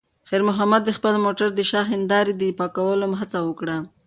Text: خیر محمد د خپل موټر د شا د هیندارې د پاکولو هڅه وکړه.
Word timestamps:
خیر 0.29 0.41
محمد 0.49 0.81
د 0.85 0.89
خپل 0.97 1.15
موټر 1.25 1.49
د 1.53 1.59
شا 1.69 1.81
د 1.85 1.89
هیندارې 1.91 2.33
د 2.37 2.43
پاکولو 2.59 3.17
هڅه 3.21 3.39
وکړه. 3.47 3.77